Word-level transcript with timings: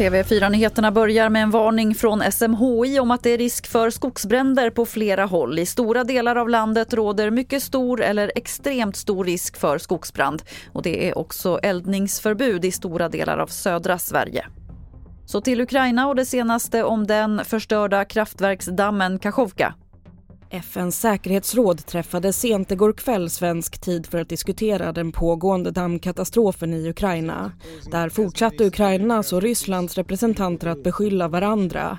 TV4-nyheterna 0.00 0.92
börjar 0.92 1.28
med 1.28 1.42
en 1.42 1.50
varning 1.50 1.94
från 1.94 2.32
SMHI 2.32 3.00
om 3.00 3.10
att 3.10 3.22
det 3.22 3.30
är 3.30 3.38
risk 3.38 3.66
för 3.66 3.90
skogsbränder 3.90 4.70
på 4.70 4.86
flera 4.86 5.24
håll. 5.24 5.58
I 5.58 5.66
stora 5.66 6.04
delar 6.04 6.36
av 6.36 6.48
landet 6.48 6.94
råder 6.94 7.30
mycket 7.30 7.62
stor 7.62 8.02
eller 8.02 8.32
extremt 8.34 8.96
stor 8.96 9.24
risk 9.24 9.56
för 9.56 9.78
skogsbrand. 9.78 10.42
Och 10.72 10.82
det 10.82 11.08
är 11.08 11.18
också 11.18 11.58
eldningsförbud 11.62 12.64
i 12.64 12.72
stora 12.72 13.08
delar 13.08 13.38
av 13.38 13.46
södra 13.46 13.98
Sverige. 13.98 14.46
Så 15.26 15.40
till 15.40 15.60
Ukraina 15.60 16.08
och 16.08 16.16
det 16.16 16.26
senaste 16.26 16.84
om 16.84 17.06
den 17.06 17.44
förstörda 17.44 18.04
kraftverksdammen 18.04 19.18
Kachovka. 19.18 19.74
FNs 20.52 21.00
säkerhetsråd 21.00 21.86
träffade 21.86 22.32
sent 22.32 22.70
igår 22.70 22.92
kväll 22.92 23.30
svensk 23.30 23.80
tid 23.80 24.06
för 24.06 24.18
att 24.18 24.28
diskutera 24.28 24.92
den 24.92 25.12
pågående 25.12 25.70
dammkatastrofen 25.70 26.74
i 26.74 26.88
Ukraina. 26.88 27.52
Där 27.90 28.08
fortsatte 28.08 28.64
Ukrainas 28.64 29.32
och 29.32 29.42
Rysslands 29.42 29.94
representanter 29.94 30.66
att 30.66 30.82
beskylla 30.82 31.28
varandra. 31.28 31.98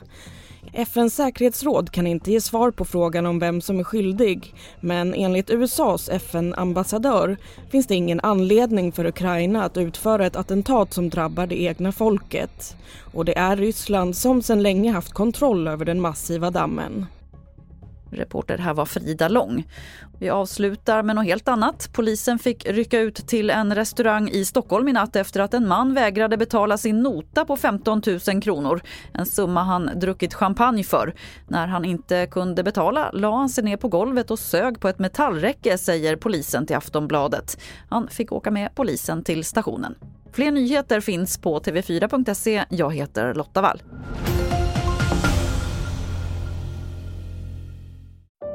FNs 0.74 1.16
säkerhetsråd 1.16 1.92
kan 1.92 2.08
inte 2.08 2.32
ge 2.32 2.42
svar 2.42 2.72
på 2.72 2.86
frågan 2.86 3.26
om 3.26 3.40
vem 3.40 3.62
som 3.62 3.80
är 3.80 3.84
skyldig 3.84 4.56
men 4.80 5.14
enligt 5.14 5.50
USAs 5.50 6.10
FN-ambassadör 6.10 7.38
finns 7.70 7.88
det 7.88 7.96
ingen 7.96 8.20
anledning 8.20 8.92
för 8.92 9.06
Ukraina 9.06 9.64
att 9.64 9.78
utföra 9.78 10.26
ett 10.26 10.36
attentat 10.36 10.94
som 10.94 11.10
drabbar 11.10 11.48
det 11.48 11.62
egna 11.62 11.92
folket. 11.92 12.76
Och 13.14 13.26
det 13.26 13.38
är 13.38 13.58
Ryssland 13.58 14.16
som 14.16 14.42
sedan 14.42 14.64
länge 14.64 14.92
haft 14.92 15.14
kontroll 15.14 15.68
över 15.68 15.86
den 15.86 16.02
massiva 16.02 16.52
dammen. 16.52 17.06
Reporter 18.12 18.58
här 18.58 18.74
var 18.74 18.86
Frida 18.86 19.28
Lång. 19.28 19.68
Vi 20.20 20.30
avslutar 20.30 21.04
med 21.04 21.16
något 21.16 21.26
helt 21.26 21.48
annat. 21.48 21.90
Polisen 21.94 22.40
fick 22.40 22.66
rycka 22.66 23.00
ut 23.00 23.16
till 23.16 23.50
en 23.50 23.76
restaurang 23.76 24.30
i 24.30 24.46
Stockholm 24.46 24.88
i 24.88 24.94
natt 24.94 25.16
efter 25.16 25.40
att 25.40 25.54
en 25.54 25.68
man 25.68 25.94
vägrade 25.94 26.38
betala 26.38 26.78
sin 26.78 27.02
nota 27.02 27.46
på 27.46 27.58
15 27.58 28.02
000 28.28 28.42
kronor. 28.42 28.82
En 29.14 29.26
summa 29.26 29.64
han 29.64 29.90
druckit 29.96 30.34
champagne 30.34 30.84
för. 30.84 31.14
När 31.48 31.68
han 31.68 31.86
inte 31.86 32.28
kunde 32.32 32.64
betala 32.64 33.12
la 33.12 33.36
han 33.38 33.50
sig 33.50 33.64
ner 33.64 33.78
på 33.78 33.88
golvet 33.88 34.32
och 34.32 34.40
sög 34.40 34.80
på 34.80 34.88
ett 34.88 35.00
metallräcke, 35.00 35.78
säger 35.78 36.16
polisen 36.16 36.66
till 36.66 36.76
Aftonbladet. 36.76 37.62
Han 37.90 38.08
fick 38.08 38.32
åka 38.32 38.52
med 38.52 38.76
polisen 38.76 39.24
till 39.24 39.44
stationen. 39.44 39.96
Fler 40.34 40.52
nyheter 40.52 41.00
finns 41.00 41.38
på 41.38 41.60
tv4.se. 41.60 42.66
Jag 42.70 42.96
heter 42.96 43.34
Lotta 43.34 43.62
Wall. 43.62 43.82